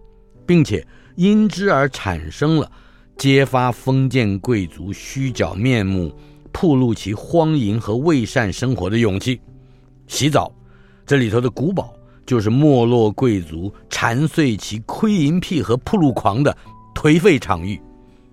[0.45, 2.71] 并且因之而产生了
[3.17, 6.15] 揭发封建贵族虚假面目、
[6.53, 9.41] 暴露其荒淫和伪善生活的勇气。
[10.07, 10.49] 洗澡，
[11.05, 11.93] 这里头的古堡。
[12.25, 16.57] 就是没落贵族缠碎其窥淫癖和暴露狂的
[16.95, 17.79] 颓废场域，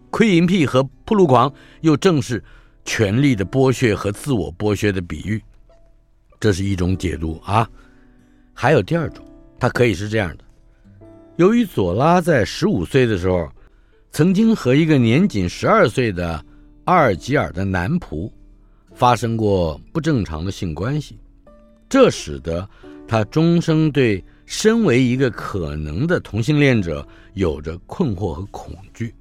[0.08, 2.42] 窥淫癖和暴露狂又正是
[2.86, 5.42] 权力的剥削和自我剥削的比喻，
[6.42, 7.70] 这是一种解读啊。
[8.52, 9.24] 还有第二种，
[9.60, 10.44] 它可以是这样的：
[11.36, 13.48] 由于左拉在十五岁的时候，
[14.10, 16.44] 曾经和一个年仅十二岁的
[16.86, 18.28] 阿尔及尔的男仆
[18.92, 21.16] 发生过不正常的性关系，
[21.88, 22.68] 这使得。
[23.06, 29.14] 他终生对身为一个可能的同性恋者有着困惑和恐惧，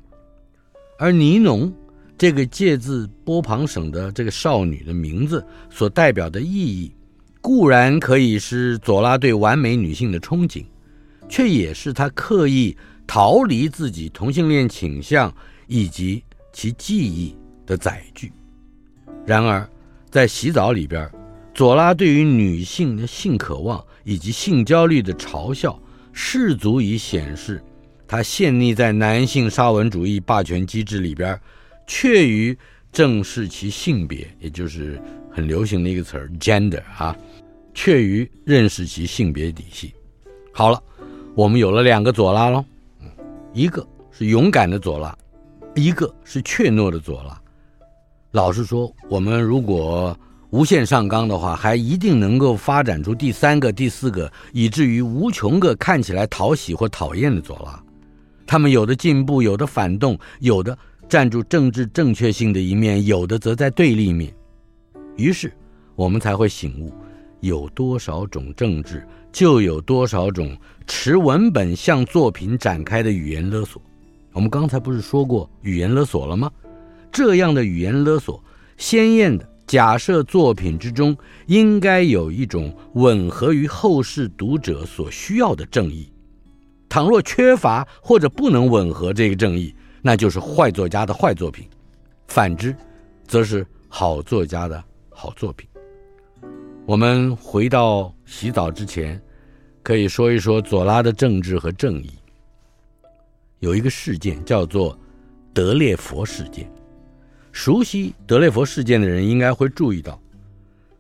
[0.98, 1.74] 而尼农
[2.18, 6.96] 这个介字波旁省的这个少女的名字所代表的意义，
[7.42, 10.64] 固然可以是左拉对完美女性的憧憬，
[11.28, 15.34] 却也是他刻意逃离自己同性恋倾向
[15.68, 16.24] 以及
[16.54, 18.32] 其记忆的载具。
[19.26, 19.68] 然而，
[20.10, 21.10] 在洗澡里边，
[21.54, 25.80] 左拉对于女性的性渴望以及性焦虑的嘲笑，
[26.14, 27.62] 是足以显示
[28.08, 31.40] 他陷溺在男性沙文主义霸权机制里边。
[31.88, 32.58] 怯于
[32.92, 37.16] 正视其性别，也就是很流行的一个词儿 “gender” 啊，
[37.74, 39.94] 怯于认识其性别底细。
[40.52, 40.82] 好了，
[41.36, 42.64] 我们有了两个左拉喽，
[43.54, 45.18] 一个是勇敢的左拉，
[45.76, 47.40] 一个是怯懦的左拉。
[48.32, 50.18] 老实说，我们如果
[50.50, 57.82] 无限上纲的话，还一定能够发展出第三个、第四个，以至于无穷个看起来讨喜或讨厌的左拉。
[58.46, 60.78] 他们有的进步，有的反动，有的。
[61.10, 64.34] 站住政治正确性的一面，有的则在对立面，
[65.18, 65.52] 于是
[65.94, 66.90] 我们才会醒悟：
[67.42, 73.82] 有多少种政治，就有多少种持文本向作品展开的语言勒索。
[74.32, 76.50] 我们刚才不是说过语言勒索了吗？
[77.12, 78.42] 这样的语言勒索，
[78.78, 81.16] 鲜艳的假设作品之中
[81.48, 86.12] 应该有一种吻合于后世读者所需要的正义，
[86.88, 89.76] 倘若缺乏或者不能吻合这个正义。
[90.04, 91.68] 那就是坏作家的坏作品，
[92.28, 92.76] 反之，
[93.28, 95.68] 则是好作家的好作品。
[96.92, 99.18] 我们回到洗澡之前，
[99.82, 102.12] 可以说一说左拉的政治和正义。
[103.60, 105.00] 有一个事件叫做
[105.54, 106.70] 德列佛事件，
[107.54, 110.22] 熟悉德列佛事件的人应该会注意到，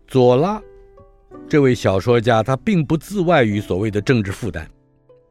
[0.07, 0.61] 左拉
[1.49, 4.65] 这位小说家他并不自外于所谓的政治负担，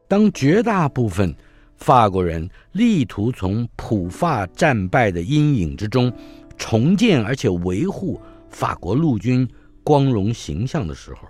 [0.07, 1.35] 当绝大部分。
[1.75, 6.13] 法国人力图从普法战败的阴影之中
[6.55, 8.21] 重建，而且维护
[8.51, 9.49] 法国陆军
[9.83, 11.27] 光荣形象的时候，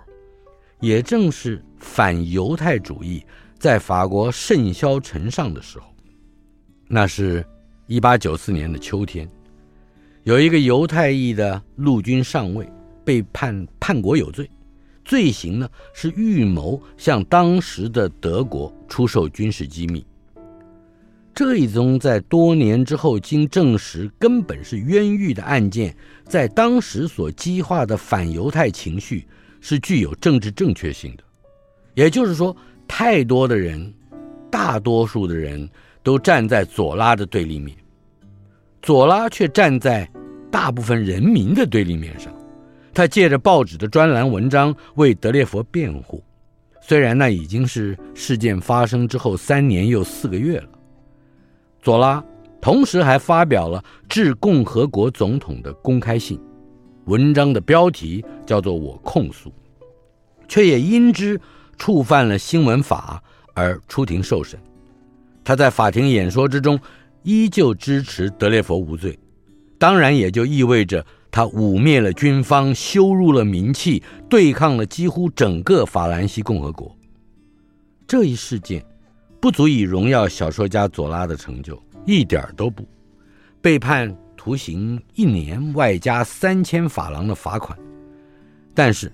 [0.80, 3.24] 也正是反犹太主义
[3.58, 5.86] 在法国甚嚣尘上的时候。
[6.88, 7.44] 那是
[7.86, 9.28] 一八九四年的秋天，
[10.24, 12.68] 有一个犹太裔的陆军上尉
[13.04, 14.50] 被判叛国有罪，
[15.04, 20.04] 罪行呢是预谋向当时的德国出售军事机密。
[21.44, 25.92] 这一宗在多年之后经证实根本是冤狱的案件，
[26.24, 29.26] 在当时所激化的反犹太情绪
[29.60, 31.24] 是具有政治正确性的。
[31.94, 33.92] 也就是说，太多的人，
[34.52, 35.68] 大多数的人
[36.00, 37.76] 都站在左拉的对立面，
[38.80, 40.08] 左拉却站在
[40.48, 42.32] 大部分人民的对立面上。
[42.94, 46.22] 他借着报纸的专栏文章为德列佛辩护，
[46.80, 50.68] 虽然那已经是事件发生之后三年又四个月了。
[51.82, 52.24] 左拉
[52.60, 56.40] 同时还发表了致共和国总统的公开信，
[57.06, 59.52] 文章的标题叫做“我控诉”，
[60.46, 61.40] 却也因之
[61.76, 63.20] 触犯了新闻法
[63.52, 64.56] 而出庭受审。
[65.42, 66.78] 他在法庭演说之中
[67.24, 69.18] 依旧支持德列佛无罪，
[69.76, 76.96] 当然也就意味着他污蔑了军方，羞辱了民气，对抗了几乎整个法兰西共和国。
[78.06, 78.86] 这一事件。
[79.42, 81.76] 不足以荣耀小说家左拉的成就，
[82.06, 82.86] 一点都不。
[83.60, 87.76] 被判徒刑一年，外加三千法郎的罚款。
[88.72, 89.12] 但是，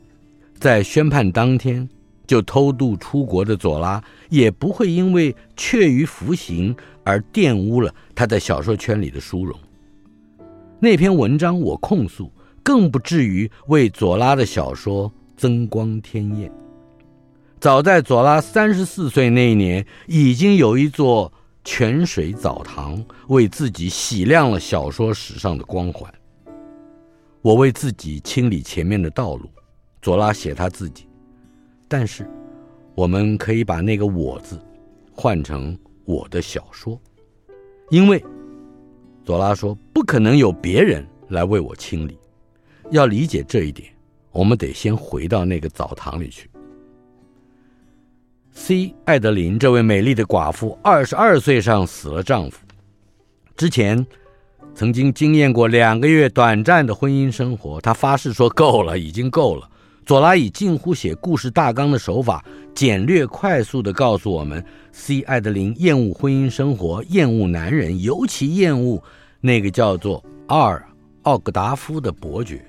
[0.61, 1.89] 在宣判当天
[2.27, 9.59] 就偷渡出国的左拉，也不会因为怯于服刑而玷污了他在小说圈里的殊荣。
[10.79, 12.31] 那篇文章我控诉，
[12.63, 16.53] 更不至于为左拉的小说增光添艳。
[17.61, 21.33] 早在左拉三十四岁那一年，已经有一座
[21.65, 26.13] 泉水澡堂为自己洗亮了小说史上的光环。
[27.43, 29.51] 我为自己清理前面的道路，
[30.01, 31.09] 左拉写他自己，
[31.89, 32.29] 但是
[32.95, 34.61] 我们可以把那个“我”字
[35.13, 37.01] 换成我的小说，
[37.91, 38.23] 因为
[39.25, 42.17] 左拉说不可能有别人来为我清理。
[42.93, 43.93] 要理解这一点，
[44.31, 46.49] 我们得先回到那个澡堂里去。
[48.61, 48.93] C.
[49.05, 52.59] 艾德琳这位美丽的寡妇，二十二岁上死了丈夫。
[53.57, 54.05] 之前
[54.75, 59.71] 曾经经验过两个月短暂的婚姻生活，她发誓说够了，已经够了。
[60.05, 62.45] 左拉以近乎写故事大纲的手法，
[62.75, 65.23] 简略快速地告诉我们：C.
[65.23, 69.01] 艾德琳厌恶婚姻生活，厌恶男人，尤其厌恶
[69.41, 70.85] 那个叫做阿尔
[71.23, 72.63] 奥格达夫的伯爵。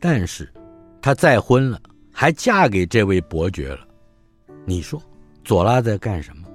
[0.00, 0.52] 但是
[1.00, 1.80] 她再婚了，
[2.12, 3.87] 还嫁给这位伯爵了。
[4.68, 5.02] 你说，
[5.42, 6.46] 左拉在干什么？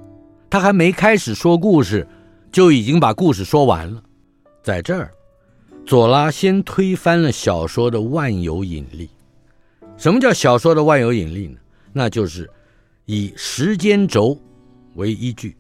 [0.48, 2.08] 他还没开始说故事，
[2.52, 4.04] 就已经把故事说完了。
[4.62, 5.12] 在这儿，
[5.84, 9.10] 左拉先推翻了小说的万有引力。
[9.98, 11.58] 什么叫小说的万有引力呢？
[11.92, 12.48] 那就是
[13.06, 14.40] 以时间轴
[14.94, 15.58] 为依据，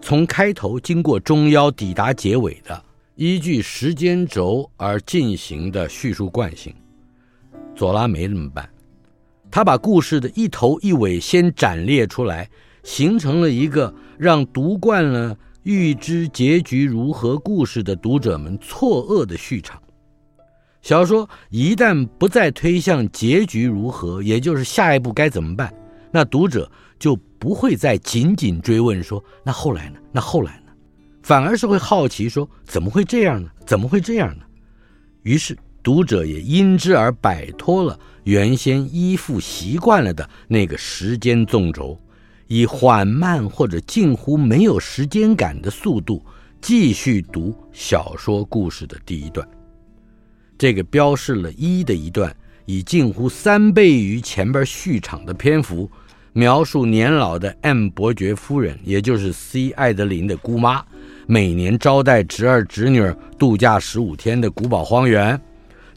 [0.00, 2.84] 从开头经过中央抵达结尾的，
[3.14, 6.74] 依据时间轴而进行的叙述惯性。
[7.76, 8.68] 左拉没那么办，
[9.52, 12.48] 他把故事的一头一尾先展列出来，
[12.82, 19.80] 形成了一个让读惯了预知结局如何故事的读者们错愕的序场。
[20.80, 25.72] 小说一旦不再推向结局如何，也就是下一步该怎么办，
[26.10, 29.98] 那读者就不会再紧紧追问说“那后来呢？
[30.10, 30.72] 那后来呢？”
[31.22, 33.50] 反而是会好奇说“怎么会这样呢？
[33.66, 34.44] 怎么会这样呢？”
[35.22, 41.98] 于是读者也因之而摆脱了原先依附习惯了的那个时间纵轴，
[42.46, 46.24] 以缓慢或者近乎没有时间感的速度
[46.60, 49.46] 继续读小说故事的第一段。
[50.56, 52.32] 这个标示了一的一段，
[52.66, 55.90] 以近乎三倍于前边序场的篇幅，
[56.32, 60.84] 描述年老的 M 伯爵夫人，也就是 C 爱德琳的姑妈，
[61.26, 65.40] 每年招待侄儿侄女度假十五天的古堡荒原，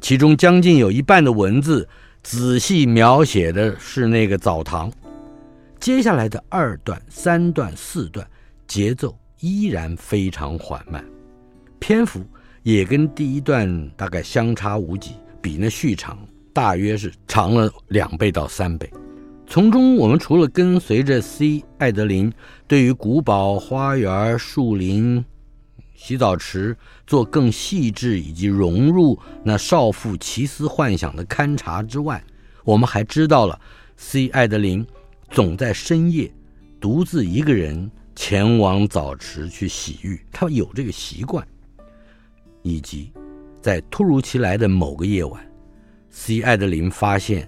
[0.01, 1.87] 其中将近有一半的文字，
[2.25, 4.91] 仔细描写的是那个澡堂。
[5.79, 8.27] 接下来的二段、三段、四段，
[8.65, 11.05] 节奏依然非常缓慢，
[11.79, 12.25] 篇幅。
[12.63, 16.17] 也跟第一段大概相差无几，比那序长
[16.51, 18.91] 大约是长了两倍到三倍。
[19.45, 22.33] 从中，我们除了跟随着 C 爱德琳
[22.67, 25.23] 对于古堡花园、树林、
[25.95, 26.77] 洗澡池
[27.07, 32.23] 做更细致以及融入那少妇奇思幻想的勘察之外，
[32.63, 33.59] 我们还知道了
[33.97, 34.85] C 艾德琳
[35.31, 36.31] 总在深夜
[36.79, 41.45] 独自一个人前往澡池去洗浴，他有这个习惯。
[42.61, 43.11] 以及，
[43.61, 45.39] 在突如其来的某个夜晚
[46.09, 46.41] ，C.
[46.41, 47.47] 艾德琳发现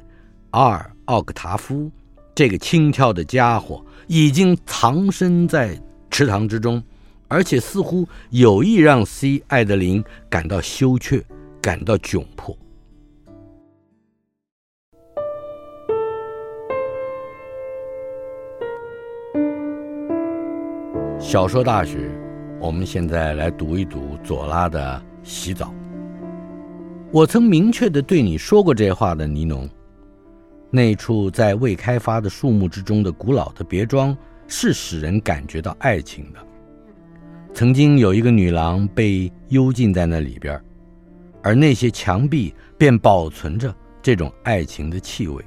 [0.51, 0.91] ，R.
[1.05, 1.91] 奥克塔夫
[2.35, 5.81] 这个轻佻的家伙已经藏身在
[6.11, 6.83] 池塘之中，
[7.27, 9.43] 而且似乎有意让 C.
[9.47, 11.23] 爱德琳感到羞怯，
[11.61, 12.57] 感到窘迫。
[21.19, 22.09] 小说大学，
[22.59, 25.03] 我们现在来读一读左拉的。
[25.23, 25.73] 洗澡。
[27.11, 29.69] 我曾明确的对你说过这话的，尼农。
[30.71, 36.46] 那处在未开发的树木之中的古老的别庄，是使人感觉到爱情的。
[37.57, 40.61] 曾经有一个女郎被幽禁在那里边，
[41.41, 45.43] 而那些墙壁便保存着这种爱情的气味，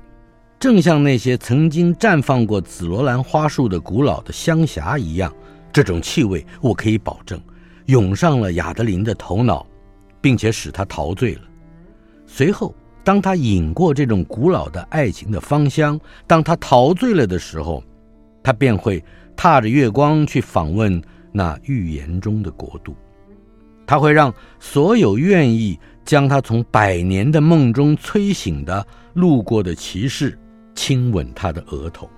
[0.58, 5.32] 正像那些曾经绽放过紫罗兰花束的古老的香匣一样。
[5.72, 7.40] 这种气味，我可以保证，
[7.86, 9.64] 涌上了亚德琳的头脑。
[10.20, 11.42] 并且使他陶醉了。
[12.26, 17.82] 随后，当他饮过这种古老的爱情的芳香，当他陶醉了的时候，
[18.42, 19.02] 他便会
[19.36, 21.00] 踏着月光去访问
[21.32, 22.94] 那预言中的国度。
[23.86, 30.38] 他会让所有愿意将他从百年的梦中催醒的路过的骑士
[30.74, 32.08] 亲吻他的额头。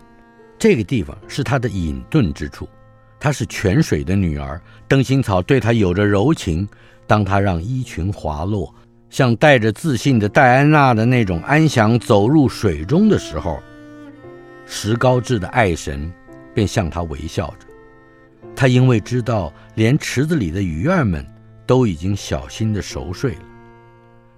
[0.59, 2.69] 这个地方是他的隐遁之处。
[3.19, 6.69] 她是泉水的女儿，灯芯草对她有着柔情。
[7.07, 8.75] 当他让衣裙滑落，
[9.11, 13.63] 像带着自信的戴安娜的那种安详走入水中的时候，
[14.67, 16.13] 石膏制的爱神
[16.53, 17.67] 便向他微笑着。
[18.55, 21.27] 他因为知道连池子里的鱼儿们
[21.67, 23.43] 都已经小心地熟睡了，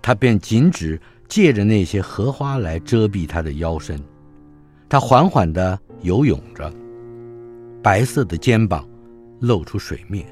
[0.00, 4.00] 他便仅只借着那些荷花来遮蔽他的腰身。
[4.88, 6.72] 他缓缓地游泳着，
[7.83, 8.88] 白色的肩膀
[9.40, 10.24] 露出水面。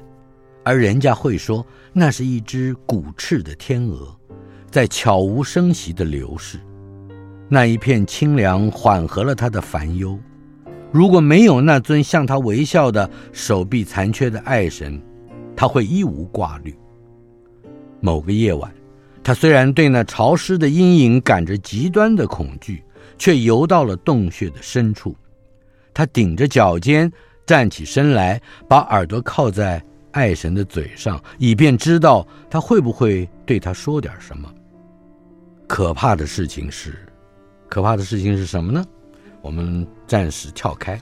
[0.63, 4.15] 而人家会说，那是一只鼓翅的天鹅，
[4.71, 6.57] 在悄无声息地流逝。
[7.49, 10.17] 那一片清凉缓和了他的烦忧。
[10.93, 15.01] 如果没有那尊向他微笑的手臂残缺的爱神，
[15.55, 16.73] 他会一无挂虑。
[17.99, 18.71] 某个夜晚，
[19.23, 22.83] 他虽然对那潮湿的阴影感着极端的恐惧，
[23.17, 25.15] 却游到了洞穴的深处。
[25.93, 27.11] 他顶着脚尖
[27.45, 28.39] 站起身来，
[28.69, 29.83] 把耳朵靠在。
[30.11, 34.47] 爱神的嘴上，以便知道他会不会对他说点什么。
[35.65, 36.93] 可怕的事情是，
[37.67, 38.85] 可怕的事情是什么呢？
[39.43, 40.97] 我们暂时跳开，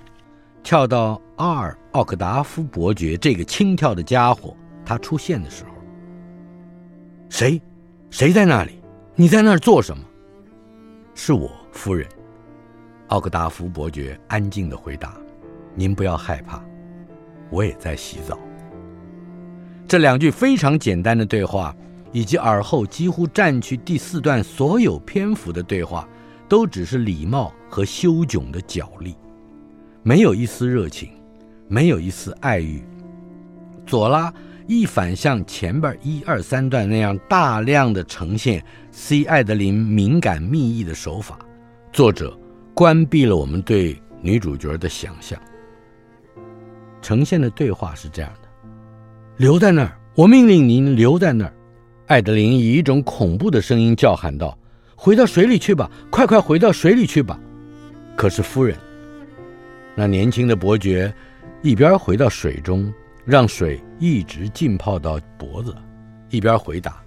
[0.64, 5.70] 跳到阿尔奥克达夫伯爵这个轻佻的家伙，他出现的时候，
[7.30, 7.62] 谁？
[8.10, 8.82] 谁在那里？
[9.14, 10.04] 你在那儿做什么？
[11.14, 12.08] 是我，夫人。
[13.10, 15.14] 奥克达夫伯爵安静地回答
[15.76, 16.60] ：“您不要害怕，
[17.52, 18.40] 我也在洗澡。”
[19.88, 21.76] 这两句非常简单的对话，
[22.12, 26.08] 以及耳后几乎占据第四段所有篇幅的对话，
[26.52, 29.16] 都只是礼貌和羞窘的角力，
[30.04, 31.10] 没有一丝热情，
[31.70, 32.84] 没有一丝爱欲。
[33.86, 34.34] 左拉
[34.68, 41.40] 一反像前边一二三段那样大量的呈现 C 爱德琳敏感密意的手法，
[41.94, 42.38] 作者
[42.74, 45.40] 关闭了我们对女主角的想象。
[47.02, 48.50] 呈现的对话是这样的：
[49.38, 51.54] 留在那儿，我命令您留在那儿。
[52.08, 54.58] 爱德琳以一种恐怖的声音叫喊道
[55.04, 57.40] ：“回到水里去吧，快快回到水里去吧！”
[58.16, 58.78] 可是夫人，
[59.96, 61.12] 那年轻的伯爵
[61.64, 62.94] 一边回到水中，
[63.26, 65.76] 让水一直浸泡到脖子，
[66.30, 67.02] 一边回答：“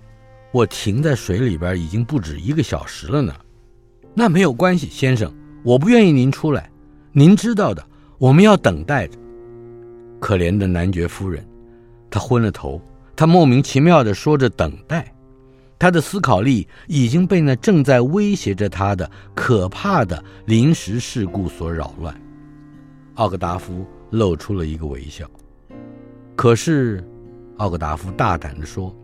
[0.50, 3.32] 我停在水里边已经不止一个小时了呢。”
[4.12, 5.32] 那没有关系，先生，
[5.62, 6.68] 我不愿意您出来。
[7.12, 7.86] 您知道的，
[8.18, 9.16] 我们要等待着。
[10.18, 11.46] 可怜的男爵夫人，
[12.10, 12.82] 她昏了头。
[13.14, 15.13] 她莫名其妙地说着“等待”，
[15.84, 22.18] 他的思考力已经被那正在威胁着他的可怕的临时事故所扰乱。
[23.16, 25.30] 奥格达夫露出了一个微笑。
[26.34, 27.06] 可是，
[27.58, 28.96] 奥格达夫大胆地说：“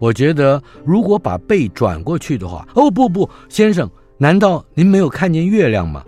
[0.00, 2.66] 我觉得，如果把背转过去的话……
[2.74, 6.04] 哦，不不，先生，难道您没有看见月亮吗？”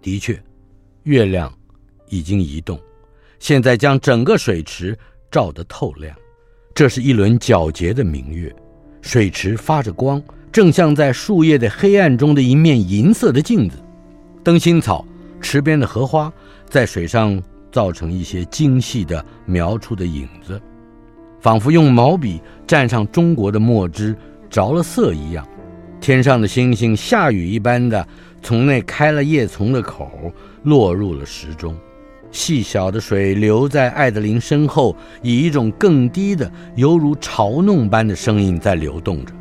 [0.00, 0.40] 的确，
[1.02, 1.52] 月亮
[2.10, 2.78] 已经移动。
[3.40, 4.96] 现在将整个水池
[5.32, 6.16] 照得透亮，
[6.72, 8.54] 这是一轮皎洁的明月，
[9.02, 10.22] 水池发着光，
[10.52, 13.76] 正像在树叶的黑暗中的一面银色的镜子。
[14.42, 15.04] 灯芯草、
[15.40, 16.32] 池边的荷花
[16.68, 20.60] 在水上造成一些精细的描出的影子，
[21.40, 24.16] 仿佛用毛笔蘸上中国的墨汁
[24.48, 25.46] 着了色一样。
[26.00, 28.06] 天上的星星下雨一般的
[28.42, 30.32] 从那开了叶丛的口
[30.62, 31.76] 落入了池中。
[32.32, 39.32] 细小的水流在爱德琳身后，以一种更低的、犹如嘲弄般的声音在流动着。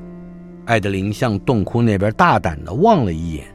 [0.66, 3.46] 爱德琳向洞窟那边大胆地望了一眼，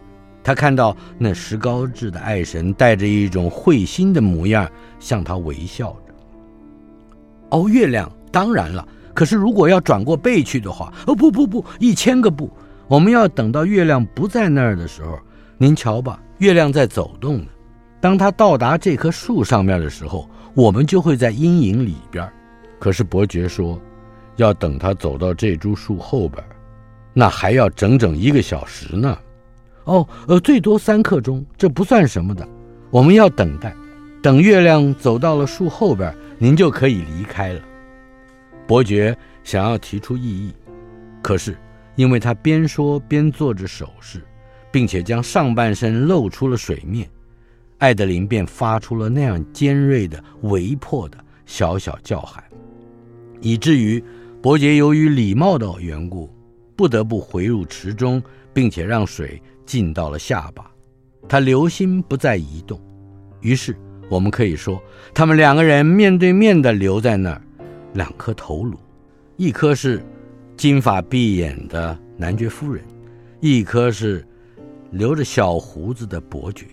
[0.43, 4.69] 她看到那石膏制的爱神带着一种会心的模样
[4.99, 6.15] 向她微笑着。
[7.51, 8.87] 哦，月亮，当然了。
[9.13, 12.51] 可是如果要转过背去的话，哦，不不不，一千个不，
[12.89, 15.17] 我们要等到月亮不在那儿的时候。
[15.57, 17.47] 您瞧吧，月亮在走动呢。
[18.05, 22.31] 当他到达这棵树上面的时候，我们就会在阴影里边。
[22.79, 23.81] 可是伯爵说，
[24.37, 26.45] 要等他走到这株树后边，
[27.15, 29.19] 那还要整整一个小时呢。
[29.85, 32.47] 哦，呃，最多三刻钟，这不算什么的。
[32.91, 33.75] 我们要等待，
[34.23, 37.61] 等月亮走到了树后边，您就可以离开了。
[38.67, 40.53] 伯爵想要提出异议，
[41.23, 41.57] 可是
[41.97, 44.23] 因为他边说边做着手势，
[44.71, 47.09] 并且将上半身露出了水面。
[47.85, 52.43] 爱德琳便发出了那样尖锐的、微破的小小叫喊，
[53.43, 54.03] 以至于
[54.41, 56.31] 伯爵由于礼貌的缘故，
[56.75, 58.23] 不得不回入池中，
[58.55, 60.65] 并且让水浸到了下巴。
[61.29, 62.81] 他留心不再移动，
[63.43, 63.77] 于是
[64.09, 64.83] 我们可以说，
[65.13, 67.43] 他们两个人面对面地留在那儿，
[67.93, 68.79] 两颗头颅，
[69.37, 70.03] 一颗是
[70.57, 72.83] 金发碧眼的男爵夫人，
[73.41, 74.27] 一颗是
[74.91, 76.65] 留着小胡子的伯爵。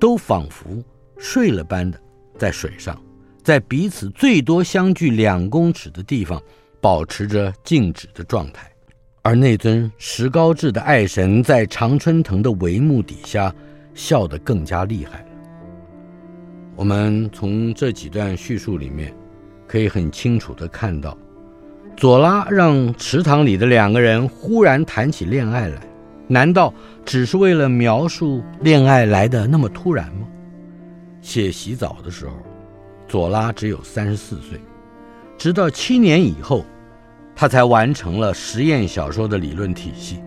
[0.00, 0.82] 都仿佛
[1.18, 2.00] 睡了般的
[2.38, 3.00] 在水上，
[3.44, 6.42] 在彼此最多相距两公尺的地方
[6.80, 8.72] 保持着静止的状态，
[9.20, 13.54] 而那尊石膏制的爱神在常春藤的帷幕底下
[13.94, 15.26] 笑得更加厉害了。
[16.74, 19.14] 我们从这几段叙述里面
[19.68, 21.16] 可以很清楚地看到，
[21.94, 25.89] 左拉让池塘里的两个人忽然谈起恋爱来。
[26.30, 26.72] 难道
[27.04, 30.28] 只是为了描述恋爱来的那么突然吗？
[31.20, 32.34] 写洗澡的时候，
[33.08, 34.60] 左拉只有三十四岁，
[35.36, 36.64] 直到七年以后，
[37.34, 40.20] 他才完成了实验小说的理论体系。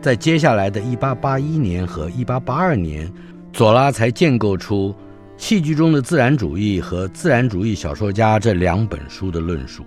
[0.00, 3.08] 在接下来的一八八一年和一八八二年，
[3.52, 4.92] 左拉才建构出
[5.36, 9.84] 《戏剧中的自然主义》和《自然主义小说家》这两本书的论述。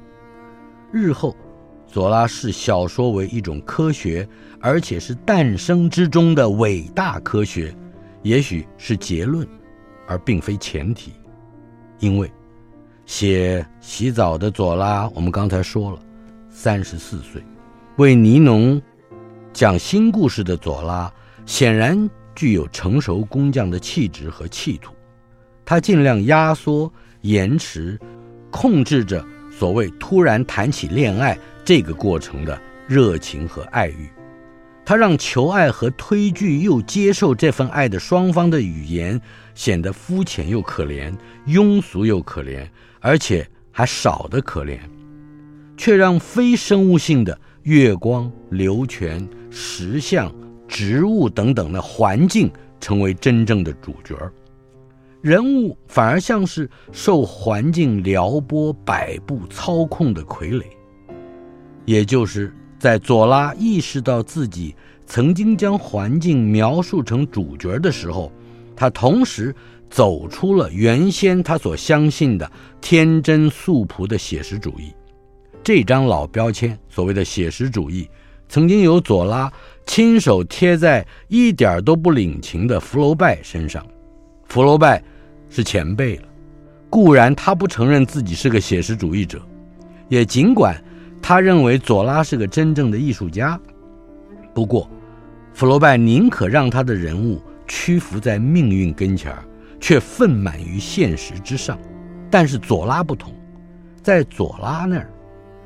[0.90, 1.36] 日后。
[1.94, 4.28] 左拉视小说为一种科学，
[4.60, 7.72] 而且是诞生之中的伟大科学，
[8.24, 9.48] 也许是结论，
[10.08, 11.14] 而并非前提。
[12.00, 12.28] 因为
[13.06, 16.00] 写洗澡的左拉，我们刚才说了，
[16.50, 17.40] 三十四岁，
[17.98, 18.82] 为尼农
[19.54, 21.14] 讲新故事的左拉，
[21.46, 24.90] 显然具有成熟工匠的气质和气度。
[25.64, 26.92] 他尽量压缩、
[27.22, 28.00] 延迟、
[28.50, 31.38] 控制着所谓突然谈起恋爱。
[31.66, 34.10] 这个过程的热情和爱欲，
[34.84, 39.20] 他让求爱和推拒又接受这份爱的双方的语言
[39.56, 41.16] 显得肤浅又可怜，
[41.48, 42.68] 庸俗又可怜，
[43.00, 44.78] 而且还少得可怜。
[45.76, 50.32] 却让非生物性的月光、流泉、石像、
[50.68, 54.16] 植物等等的环境成为真正的主角，
[55.22, 60.64] 人物反而像是受环境撩拨、摆布、操控的傀儡。
[61.86, 64.76] 也就是在左拉意识到自己
[65.06, 68.32] 曾经将环境描述成主角的时候，
[68.76, 69.54] 他同时
[69.90, 74.94] 走出了原先他所相信的天真素朴的写实主义。
[75.64, 78.10] 这张老标签，所谓的写实主义，
[78.50, 79.52] 曾经由左拉
[79.86, 83.86] 亲手贴在一点都不领情的福楼拜身上。
[84.46, 85.02] 福楼拜
[85.50, 86.24] 是前辈了，
[86.90, 89.42] 固然他不承认自己是个写实主义者，
[90.10, 90.76] 也尽管
[91.26, 93.58] 他认为左拉是个真正的艺术家，
[94.54, 94.90] 不过
[95.54, 99.42] 福楼拜宁可让他的人物屈服在命运跟前儿，
[99.80, 101.80] 却愤满于现实之上。
[102.30, 103.34] 但是左拉不同，
[104.02, 105.10] 在左拉那儿。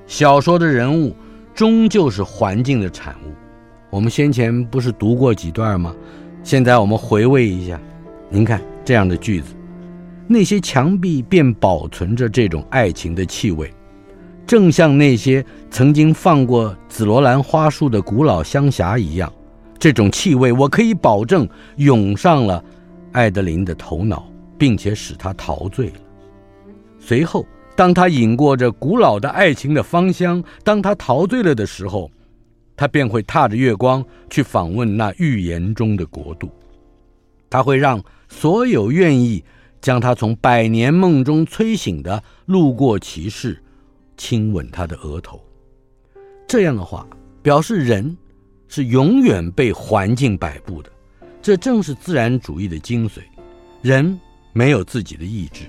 [0.05, 1.15] 小说的人物
[1.55, 3.33] 终究是环境的产物。
[3.89, 5.95] 我们先前不是读过几段吗？
[6.43, 7.79] 现在我们回味一下。
[8.29, 9.55] 您看这样的句子：
[10.27, 13.73] 那些墙壁便保存着这种爱情的气味，
[14.47, 19.31] 正像那些曾经放过紫罗兰花束的古老香匣一样。
[19.77, 22.63] 这种气味，我可以保证涌上了
[23.11, 24.25] 爱德琳的头脑，
[24.57, 25.95] 并且使她陶醉了。
[26.99, 27.45] 随后。
[27.75, 32.09] 当他饮过这古老的爱情的芳香，当他陶醉了的时候，
[32.75, 36.49] 他便会踏着月光去访问那预言中的国度。
[37.51, 39.43] 他会让所有愿意
[39.79, 43.61] 将他从百年梦中催醒的路过骑士
[44.17, 45.41] 亲吻他的额头。
[46.47, 47.07] 这样的话，
[47.41, 48.17] 表示人
[48.67, 50.91] 是永远被环境摆布的。
[51.41, 53.19] 这正是自然主义的精髓。
[53.81, 54.19] 人
[54.51, 55.63] 没有自己的意志。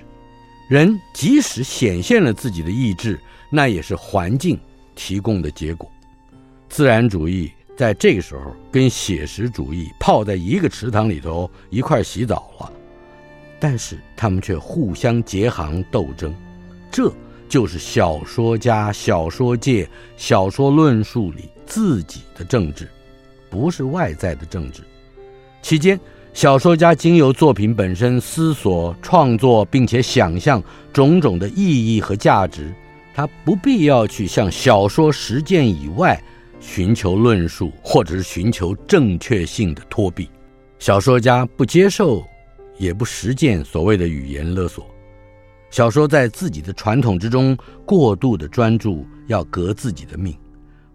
[0.69, 3.19] 人即使显现了自己的意志，
[3.49, 4.59] 那也是环境
[4.95, 5.89] 提供的结果。
[6.67, 12.71] 自然主义在这个时候跟写实主义泡在一个池塘里头一块洗澡了，
[13.59, 16.35] 但是他们却互相结行斗争。
[16.91, 17.11] 这
[17.49, 22.87] 就是小说家、小说界、小说论述里自己的政治，
[23.49, 24.81] 不是外在的政治。
[25.61, 25.99] 期间。
[26.31, 32.71] 小说家经由作品本身思索、创作，并且想象种种的意义和价值，
[33.15, 36.21] 他不必要去向小说实践以外
[36.61, 40.29] 寻求论述，或者是寻求正确性的托庇。
[40.77, 42.23] 小说家不接受，
[42.77, 44.88] 也不实践所谓的语言勒索。
[45.69, 50.35] 小说在自己的传统之中过度的专注，要革自己的命，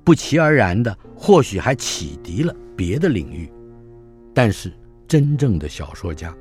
[0.02, 3.50] 不期而然的，或许还启迪了别的领域，
[4.32, 4.72] 但是。
[5.06, 6.34] 真正的小说家，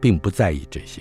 [0.00, 1.00] 并不在意这些。